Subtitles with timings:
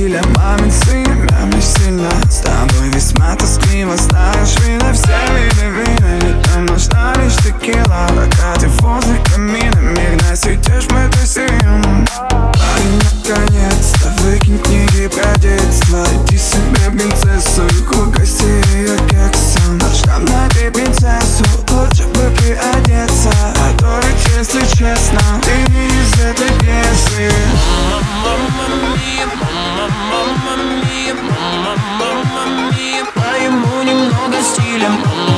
[0.00, 1.09] Біля мамин сын.
[34.42, 35.29] стилем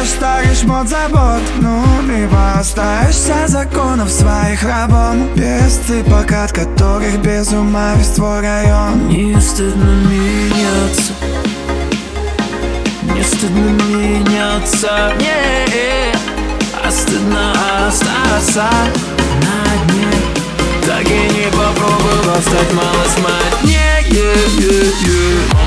[0.00, 7.52] Бросаешь старый шмот забот Ну либо остаешься законов своих рабом Без цыпок, от которых без
[7.52, 9.08] ума весь твой район.
[9.08, 11.12] Не стыдно меняться.
[13.14, 15.12] Не стыдно меняться.
[15.18, 16.14] Не,
[16.82, 17.52] А стыдно
[17.86, 18.70] остаться
[19.42, 20.08] на дне.
[20.86, 25.59] Так и не попробовал стать малосмать Не, е, е, е.